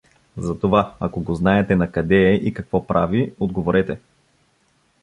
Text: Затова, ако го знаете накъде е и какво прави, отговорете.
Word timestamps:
Затова, 0.37 0.95
ако 0.99 1.21
го 1.21 1.35
знаете 1.35 1.75
накъде 1.75 2.15
е 2.29 2.33
и 2.35 2.53
какво 2.53 2.87
прави, 2.87 3.33
отговорете. 3.39 3.99